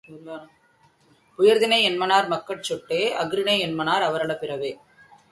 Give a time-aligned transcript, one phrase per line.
[1.39, 4.71] உயர்திணை என்மனார் மக்கட் சுட்டே அஃறிணை என்மனார் அவரல பிறவே